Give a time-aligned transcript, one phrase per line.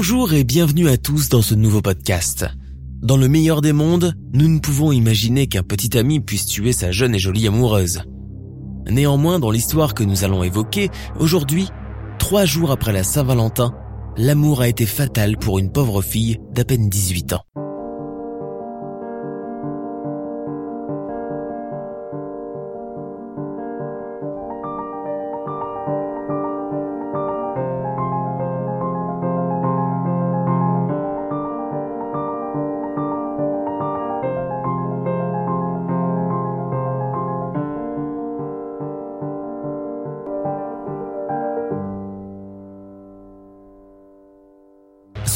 [0.00, 2.46] Bonjour et bienvenue à tous dans ce nouveau podcast.
[3.02, 6.92] Dans le meilleur des mondes, nous ne pouvons imaginer qu'un petit ami puisse tuer sa
[6.92, 8.02] jeune et jolie amoureuse.
[8.88, 11.66] Néanmoins, dans l'histoire que nous allons évoquer, aujourd'hui,
[12.20, 13.74] trois jours après la Saint-Valentin,
[14.16, 17.42] l'amour a été fatal pour une pauvre fille d'à peine 18 ans.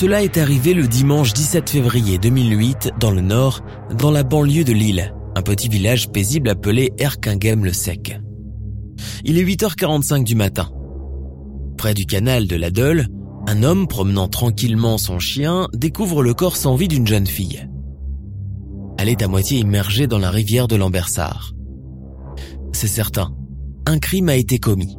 [0.02, 3.60] Cela est arrivé le dimanche 17 février 2008 dans le nord,
[3.96, 8.20] dans la banlieue de Lille, un petit village paisible appelé Erquinghem-le-Sec.
[9.22, 10.72] Il est 8h45 du matin.
[11.78, 13.06] Près du canal de la Deule,
[13.46, 17.68] un homme promenant tranquillement son chien découvre le corps sans vie d'une jeune fille.
[18.98, 21.52] Elle est à moitié immergée dans la rivière de Lambersart.
[22.72, 23.36] C'est certain,
[23.86, 24.98] un crime a été commis.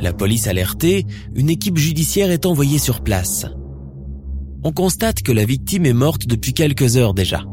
[0.00, 3.44] La police alertée, une équipe judiciaire est envoyée sur place
[4.66, 7.44] on constate que la victime est morte depuis quelques heures déjà.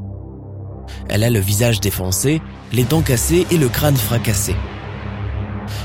[1.10, 4.56] Elle a le visage défoncé, les dents cassées et le crâne fracassé.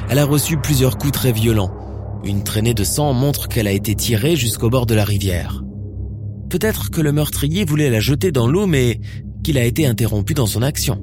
[0.08, 1.70] Elle a reçu plusieurs coups très violents.
[2.24, 5.62] Une traînée de sang montre qu'elle a été tirée jusqu'au bord de la rivière.
[6.48, 8.98] Peut-être que le meurtrier voulait la jeter dans l'eau mais
[9.44, 10.98] qu'il a été interrompu dans son action.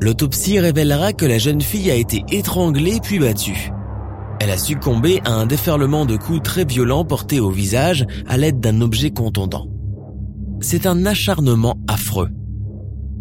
[0.00, 3.70] L'autopsie révélera que la jeune fille a été étranglée puis battue.
[4.40, 8.58] Elle a succombé à un déferlement de coups très violents portés au visage à l'aide
[8.58, 9.68] d'un objet contondant.
[10.62, 12.30] C'est un acharnement affreux.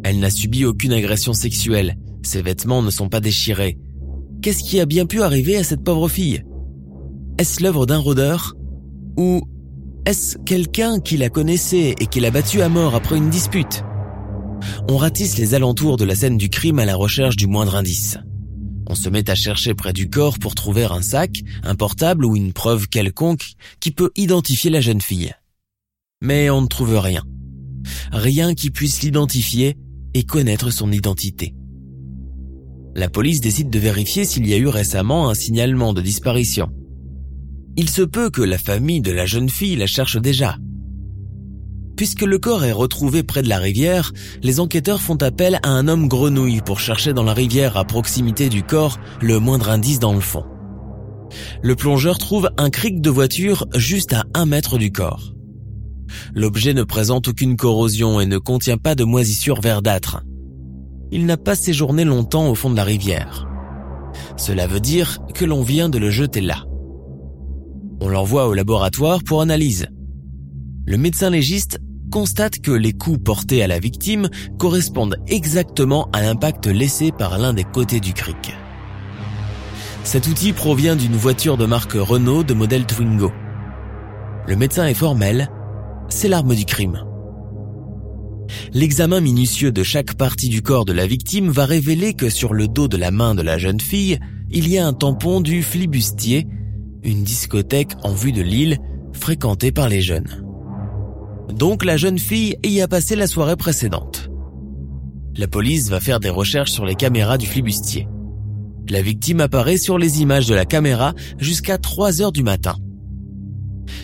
[0.05, 3.77] Elle n'a subi aucune agression sexuelle, ses vêtements ne sont pas déchirés.
[4.41, 6.41] Qu'est-ce qui a bien pu arriver à cette pauvre fille?
[7.37, 8.55] Est-ce l'œuvre d'un rôdeur?
[9.17, 9.41] Ou
[10.05, 13.83] est-ce quelqu'un qui la connaissait et qui l'a battue à mort après une dispute?
[14.89, 18.17] On ratisse les alentours de la scène du crime à la recherche du moindre indice.
[18.89, 22.35] On se met à chercher près du corps pour trouver un sac, un portable ou
[22.35, 25.31] une preuve quelconque qui peut identifier la jeune fille.
[26.21, 27.23] Mais on ne trouve rien.
[28.11, 29.77] Rien qui puisse l'identifier
[30.15, 31.53] et connaître son identité.
[32.95, 36.69] La police décide de vérifier s'il y a eu récemment un signalement de disparition.
[37.77, 40.57] Il se peut que la famille de la jeune fille la cherche déjà.
[41.99, 45.89] Puisque le corps est retrouvé près de la rivière, les enquêteurs font appel à un
[45.89, 50.13] homme grenouille pour chercher dans la rivière à proximité du corps le moindre indice dans
[50.13, 50.45] le fond.
[51.61, 55.33] Le plongeur trouve un cric de voiture juste à un mètre du corps.
[56.33, 60.23] L'objet ne présente aucune corrosion et ne contient pas de moisissure verdâtre.
[61.11, 63.45] Il n'a pas séjourné longtemps au fond de la rivière.
[64.37, 66.63] Cela veut dire que l'on vient de le jeter là.
[67.99, 69.87] On l'envoie au laboratoire pour analyse.
[70.85, 71.77] Le médecin légiste
[72.09, 77.53] constate que les coups portés à la victime correspondent exactement à l'impact laissé par l'un
[77.53, 78.53] des côtés du cric.
[80.03, 83.31] Cet outil provient d'une voiture de marque Renault de modèle Twingo.
[84.47, 85.49] Le médecin est formel,
[86.09, 87.03] c'est l'arme du crime.
[88.73, 92.67] L'examen minutieux de chaque partie du corps de la victime va révéler que sur le
[92.67, 94.17] dos de la main de la jeune fille,
[94.49, 96.47] il y a un tampon du flibustier,
[97.03, 98.77] une discothèque en vue de l'île
[99.13, 100.48] fréquentée par les jeunes.
[101.53, 104.29] Donc la jeune fille y a passé la soirée précédente.
[105.35, 108.07] La police va faire des recherches sur les caméras du flibustier.
[108.89, 112.75] La victime apparaît sur les images de la caméra jusqu'à 3 heures du matin.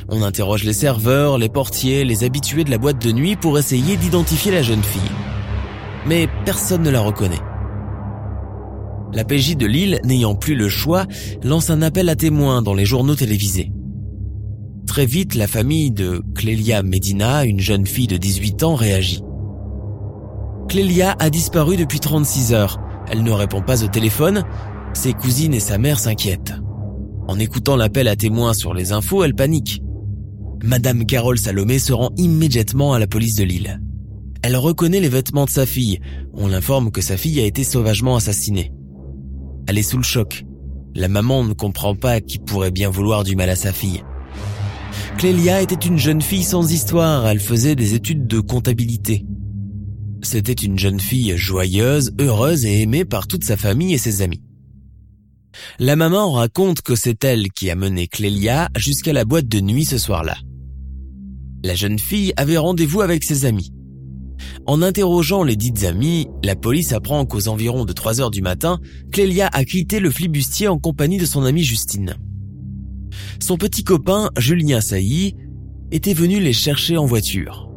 [0.09, 3.97] On interroge les serveurs, les portiers, les habitués de la boîte de nuit pour essayer
[3.97, 5.01] d'identifier la jeune fille.
[6.07, 7.41] Mais personne ne la reconnaît.
[9.13, 11.05] La PJ de Lille, n'ayant plus le choix,
[11.43, 13.71] lance un appel à témoins dans les journaux télévisés.
[14.87, 19.21] Très vite, la famille de Clélia Medina, une jeune fille de 18 ans, réagit.
[20.69, 22.79] Clélia a disparu depuis 36 heures.
[23.09, 24.43] Elle ne répond pas au téléphone.
[24.93, 26.53] Ses cousines et sa mère s'inquiètent.
[27.27, 29.81] En écoutant l'appel à témoins sur les infos, elle panique.
[30.63, 33.81] Madame Carole Salomé se rend immédiatement à la police de Lille.
[34.41, 35.99] Elle reconnaît les vêtements de sa fille.
[36.33, 38.71] On l'informe que sa fille a été sauvagement assassinée.
[39.67, 40.45] Elle est sous le choc.
[40.93, 44.03] La maman ne comprend pas qui pourrait bien vouloir du mal à sa fille.
[45.17, 49.25] Clélia était une jeune fille sans histoire, elle faisait des études de comptabilité.
[50.21, 54.41] C'était une jeune fille joyeuse, heureuse et aimée par toute sa famille et ses amis.
[55.79, 59.85] La maman raconte que c'est elle qui a mené Clélia jusqu'à la boîte de nuit
[59.85, 60.35] ce soir-là.
[61.63, 63.71] La jeune fille avait rendez-vous avec ses amis.
[64.65, 68.79] En interrogeant les dites amies, la police apprend qu'aux environs de 3 heures du matin,
[69.11, 72.15] Clélia a quitté le flibustier en compagnie de son amie Justine.
[73.39, 75.35] Son petit copain, Julien Sailly,
[75.91, 77.69] était venu les chercher en voiture.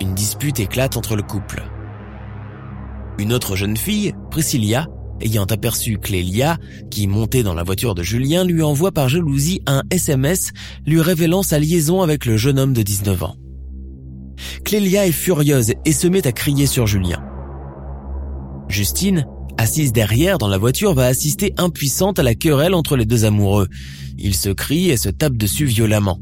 [0.00, 1.62] Une dispute éclate entre le couple.
[3.18, 4.86] Une autre jeune fille, Priscilla,
[5.20, 6.58] ayant aperçu Clélia,
[6.90, 10.52] qui montait dans la voiture de Julien, lui envoie par jalousie un SMS
[10.86, 13.36] lui révélant sa liaison avec le jeune homme de 19 ans.
[14.64, 17.22] Clélia est furieuse et se met à crier sur Julien.
[18.68, 19.26] Justine,
[19.58, 23.68] assise derrière dans la voiture, va assister impuissante à la querelle entre les deux amoureux.
[24.16, 26.18] Ils se crient et se tapent dessus violemment.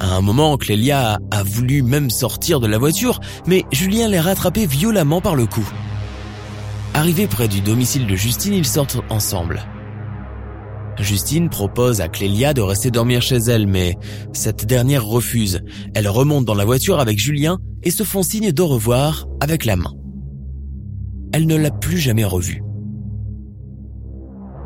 [0.00, 4.66] À un moment, Clélia a voulu même sortir de la voiture, mais Julien l'est rattrapé
[4.66, 5.64] violemment par le cou.
[6.94, 9.62] Arrivé près du domicile de Justine, ils sortent ensemble.
[10.98, 13.96] Justine propose à Clélia de rester dormir chez elle, mais
[14.32, 15.60] cette dernière refuse.
[15.94, 19.76] Elle remonte dans la voiture avec Julien et se font signe d'au revoir avec la
[19.76, 19.92] main.
[21.36, 22.62] Elle ne l'a plus jamais revu.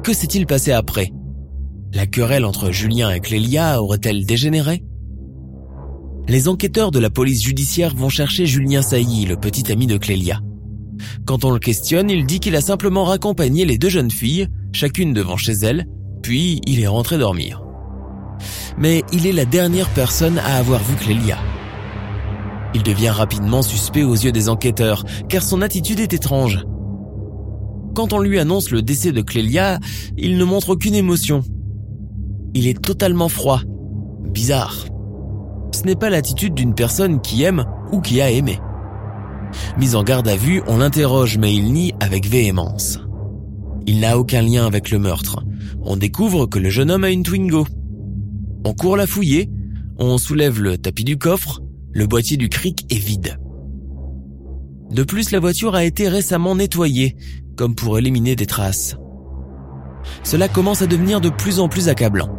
[0.04, 1.10] Que s'est-il passé après?
[1.94, 4.84] La querelle entre Julien et Clélia aurait-elle dégénéré?
[6.28, 10.42] Les enquêteurs de la police judiciaire vont chercher Julien Sailly, le petit ami de Clélia.
[11.24, 15.14] Quand on le questionne, il dit qu'il a simplement raccompagné les deux jeunes filles, chacune
[15.14, 15.86] devant chez elle,
[16.22, 17.62] puis il est rentré dormir.
[18.76, 21.38] Mais il est la dernière personne à avoir vu Clélia.
[22.74, 26.64] Il devient rapidement suspect aux yeux des enquêteurs, car son attitude est étrange.
[27.94, 29.78] Quand on lui annonce le décès de Clélia,
[30.16, 31.42] il ne montre aucune émotion.
[32.54, 33.62] Il est totalement froid,
[34.32, 34.86] bizarre.
[35.74, 38.58] Ce n'est pas l'attitude d'une personne qui aime ou qui a aimé.
[39.78, 43.00] Mis en garde à vue, on l'interroge mais il nie avec véhémence.
[43.86, 45.42] Il n'a aucun lien avec le meurtre.
[45.82, 47.66] On découvre que le jeune homme a une Twingo.
[48.64, 49.48] On court la fouiller,
[49.98, 51.62] on soulève le tapis du coffre,
[51.92, 53.38] le boîtier du cric est vide.
[54.90, 57.16] De plus, la voiture a été récemment nettoyée,
[57.56, 58.96] comme pour éliminer des traces.
[60.22, 62.34] Cela commence à devenir de plus en plus accablant.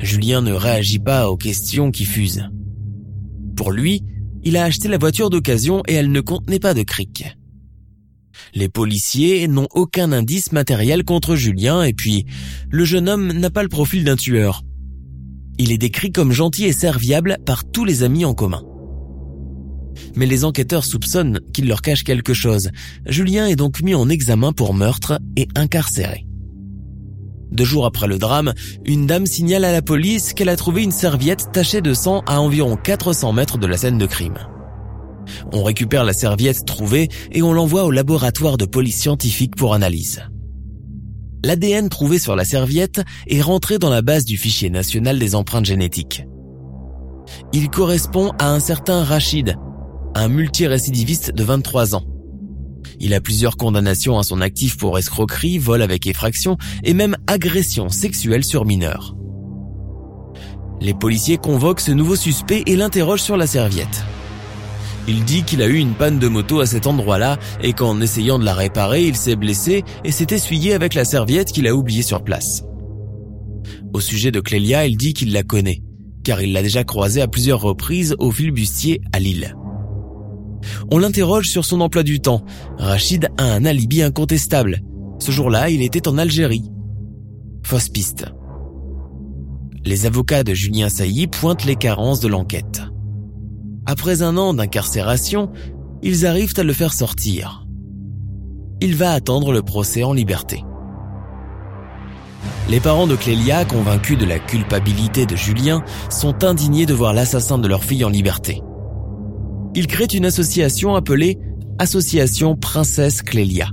[0.00, 2.48] Julien ne réagit pas aux questions qui fusent.
[3.56, 4.02] Pour lui,
[4.42, 7.36] il a acheté la voiture d'occasion et elle ne contenait pas de cric.
[8.54, 12.26] Les policiers n'ont aucun indice matériel contre Julien et puis
[12.70, 14.62] le jeune homme n'a pas le profil d'un tueur.
[15.58, 18.62] Il est décrit comme gentil et serviable par tous les amis en commun.
[20.14, 22.70] Mais les enquêteurs soupçonnent qu'il leur cache quelque chose.
[23.06, 26.26] Julien est donc mis en examen pour meurtre et incarcéré.
[27.52, 28.52] Deux jours après le drame,
[28.84, 32.40] une dame signale à la police qu'elle a trouvé une serviette tachée de sang à
[32.40, 34.38] environ 400 mètres de la scène de crime.
[35.52, 40.22] On récupère la serviette trouvée et on l'envoie au laboratoire de police scientifique pour analyse.
[41.44, 45.66] L'ADN trouvé sur la serviette est rentré dans la base du fichier national des empreintes
[45.66, 46.24] génétiques.
[47.52, 49.56] Il correspond à un certain Rachid,
[50.14, 52.04] un multirécidiviste de 23 ans.
[53.00, 57.88] Il a plusieurs condamnations à son actif pour escroquerie, vol avec effraction et même agression
[57.88, 59.14] sexuelle sur mineurs.
[60.80, 64.04] Les policiers convoquent ce nouveau suspect et l'interrogent sur la serviette.
[65.08, 68.38] Il dit qu'il a eu une panne de moto à cet endroit-là et qu'en essayant
[68.38, 72.02] de la réparer, il s'est blessé et s'est essuyé avec la serviette qu'il a oubliée
[72.02, 72.64] sur place.
[73.92, 75.82] Au sujet de Clélia, il dit qu'il la connaît,
[76.24, 79.56] car il l'a déjà croisée à plusieurs reprises au filibustier à Lille.
[80.90, 82.44] On l'interroge sur son emploi du temps.
[82.78, 84.82] Rachid a un alibi incontestable.
[85.20, 86.70] Ce jour-là, il était en Algérie.
[87.62, 88.26] Fausse piste.
[89.84, 92.82] Les avocats de Julien Sailly pointent les carences de l'enquête.
[93.86, 95.50] Après un an d'incarcération,
[96.02, 97.66] ils arrivent à le faire sortir.
[98.80, 100.62] Il va attendre le procès en liberté.
[102.68, 107.58] Les parents de Clélia, convaincus de la culpabilité de Julien, sont indignés de voir l'assassin
[107.58, 108.60] de leur fille en liberté
[109.76, 111.38] il crée une association appelée
[111.78, 113.68] Association Princesse Clélia.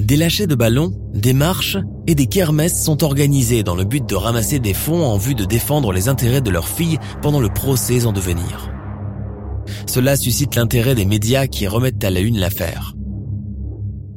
[0.00, 1.78] Des lâchers de ballons, des marches
[2.08, 5.44] et des kermesses sont organisés dans le but de ramasser des fonds en vue de
[5.44, 8.72] défendre les intérêts de leur fille pendant le procès en devenir.
[9.86, 12.94] Cela suscite l'intérêt des médias qui remettent à la une l'affaire.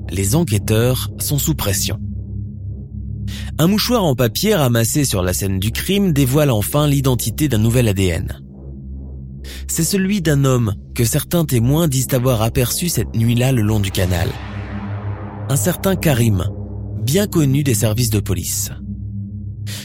[0.09, 1.99] Les enquêteurs sont sous pression.
[3.57, 7.87] Un mouchoir en papier ramassé sur la scène du crime dévoile enfin l'identité d'un nouvel
[7.87, 8.41] ADN.
[9.67, 13.91] C'est celui d'un homme que certains témoins disent avoir aperçu cette nuit-là le long du
[13.91, 14.29] canal.
[15.49, 16.45] Un certain Karim,
[17.01, 18.71] bien connu des services de police.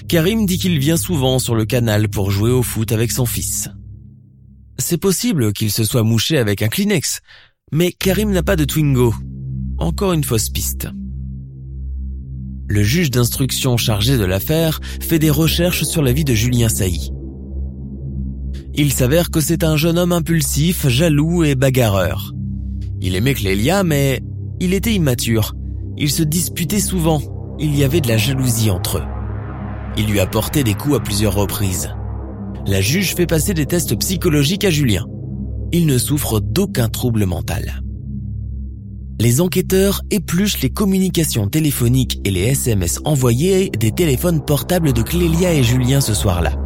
[0.08, 3.68] Karim dit qu'il vient souvent sur le canal pour jouer au foot avec son fils.
[4.80, 7.20] C'est possible qu'il se soit mouché avec un Kleenex,
[7.72, 9.12] mais Karim n'a pas de Twingo.
[9.78, 10.88] Encore une fausse piste.
[12.68, 17.10] Le juge d'instruction chargé de l'affaire fait des recherches sur la vie de Julien Sailly.
[18.74, 22.32] Il s'avère que c'est un jeune homme impulsif, jaloux et bagarreur.
[23.00, 24.22] Il aimait Clélia, mais
[24.60, 25.54] il était immature.
[25.96, 27.20] Ils se disputaient souvent.
[27.58, 29.04] Il y avait de la jalousie entre eux.
[29.96, 31.90] Il lui a porté des coups à plusieurs reprises.
[32.68, 35.06] La juge fait passer des tests psychologiques à Julien.
[35.72, 37.80] Il ne souffre d'aucun trouble mental.
[39.18, 45.54] Les enquêteurs épluchent les communications téléphoniques et les SMS envoyés des téléphones portables de Clélia
[45.54, 46.56] et Julien ce soir-là.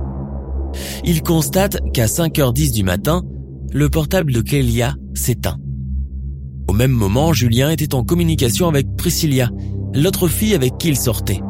[1.04, 3.22] Ils constatent qu'à 5h10 du matin,
[3.72, 5.58] le portable de Clélia s'éteint.
[6.66, 9.50] Au même moment, Julien était en communication avec Priscilla,
[9.94, 11.42] l'autre fille avec qui il sortait.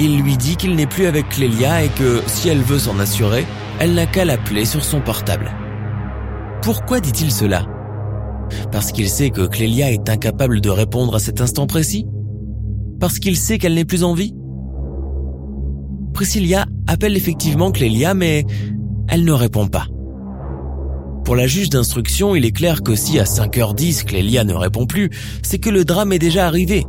[0.00, 3.44] Il lui dit qu'il n'est plus avec Clélia et que, si elle veut s'en assurer,
[3.80, 5.50] elle n'a qu'à l'appeler sur son portable.
[6.62, 7.66] Pourquoi dit-il cela?
[8.70, 12.06] Parce qu'il sait que Clélia est incapable de répondre à cet instant précis?
[13.00, 14.34] Parce qu'il sait qu'elle n'est plus en vie?
[16.14, 18.44] Priscilla appelle effectivement Clélia, mais
[19.08, 19.86] elle ne répond pas.
[21.24, 25.10] Pour la juge d'instruction, il est clair que si à 5h10 Clélia ne répond plus,
[25.42, 26.86] c'est que le drame est déjà arrivé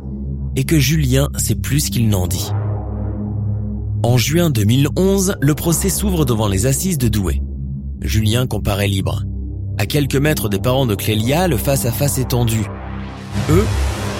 [0.56, 2.50] et que Julien sait plus qu'il n'en dit.
[4.02, 7.42] En juin 2011, le procès s'ouvre devant les assises de Douai.
[8.00, 9.24] Julien comparaît libre.
[9.76, 12.60] À quelques mètres des parents de Clélia, le face-à-face est tendu.
[13.50, 13.66] Eux,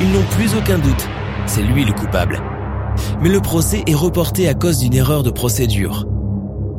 [0.02, 1.08] ils n'ont plus aucun doute.
[1.46, 2.42] C'est lui le coupable.
[3.22, 6.06] Mais le procès est reporté à cause d'une erreur de procédure.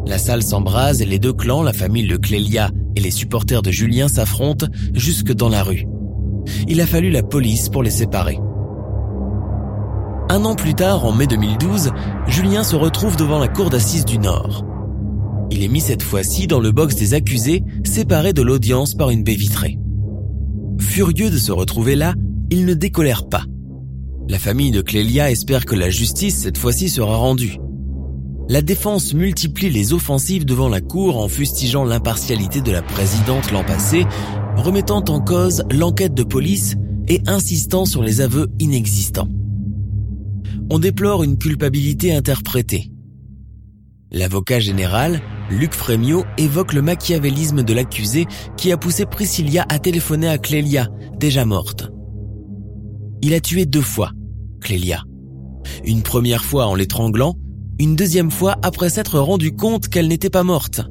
[0.05, 3.71] La salle s'embrase et les deux clans, la famille de Clélia et les supporters de
[3.71, 5.87] Julien s'affrontent jusque dans la rue.
[6.67, 8.37] Il a fallu la police pour les séparer.
[10.31, 11.91] Un an plus tard, en mai 2012,
[12.25, 14.63] Julien se retrouve devant la cour d'assises du Nord.
[15.51, 19.25] Il est mis cette fois-ci dans le box des accusés, séparé de l'audience par une
[19.25, 19.77] baie vitrée.
[20.79, 22.13] Furieux de se retrouver là,
[22.49, 23.43] il ne décolère pas.
[24.29, 27.57] La famille de Clélia espère que la justice cette fois-ci sera rendue.
[28.47, 33.65] La défense multiplie les offensives devant la cour en fustigeant l'impartialité de la présidente l'an
[33.65, 34.05] passé,
[34.55, 36.77] remettant en cause l'enquête de police
[37.09, 39.27] et insistant sur les aveux inexistants
[40.69, 42.91] on déplore une culpabilité interprétée.
[44.11, 48.25] L'avocat général, Luc Frémiot, évoque le machiavélisme de l'accusé
[48.57, 51.89] qui a poussé Priscilla à téléphoner à Clélia, déjà morte.
[53.21, 54.11] Il a tué deux fois,
[54.59, 55.03] Clélia.
[55.85, 57.35] Une première fois en l'étranglant,
[57.79, 60.81] une deuxième fois après s'être rendu compte qu'elle n'était pas morte.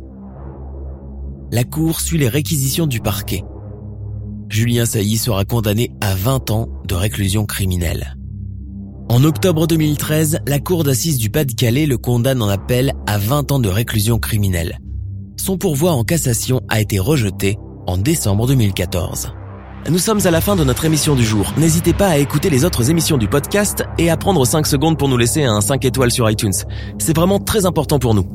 [1.53, 3.43] La cour suit les réquisitions du parquet.
[4.49, 8.17] Julien Sailly sera condamné à 20 ans de réclusion criminelle.
[9.11, 13.59] En octobre 2013, la cour d'assises du Pas-de-Calais le condamne en appel à 20 ans
[13.59, 14.79] de réclusion criminelle.
[15.37, 19.33] Son pourvoi en cassation a été rejeté en décembre 2014.
[19.89, 21.53] Nous sommes à la fin de notre émission du jour.
[21.59, 25.09] N'hésitez pas à écouter les autres émissions du podcast et à prendre 5 secondes pour
[25.09, 26.55] nous laisser un 5 étoiles sur iTunes.
[27.01, 28.29] C'est vraiment très important pour nous.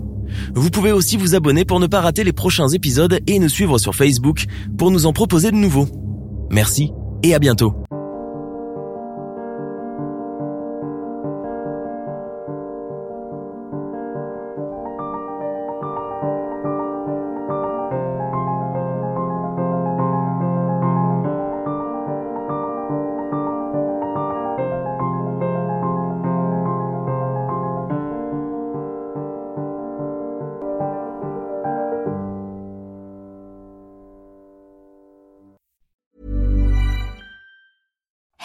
[0.55, 3.77] Vous pouvez aussi vous abonner pour ne pas rater les prochains épisodes et nous suivre
[3.77, 4.43] sur Facebook
[4.77, 5.87] pour nous en proposer de nouveaux.
[6.51, 6.91] Merci
[7.23, 7.84] et à bientôt.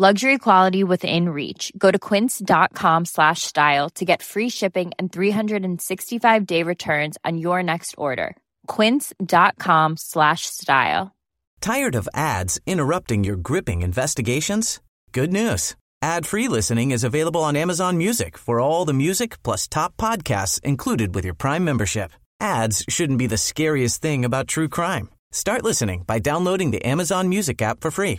[0.00, 1.70] Luxury quality within reach.
[1.76, 7.62] Go to quince.com slash style to get free shipping and 365 day returns on your
[7.62, 8.34] next order.
[8.66, 11.14] Quince.com slash style.
[11.60, 14.80] Tired of ads interrupting your gripping investigations?
[15.12, 15.76] Good news.
[16.00, 21.14] Ad-free listening is available on Amazon Music for all the music plus top podcasts included
[21.14, 22.12] with your Prime membership.
[22.40, 25.10] Ads shouldn't be the scariest thing about true crime.
[25.30, 28.18] Start listening by downloading the Amazon Music app for free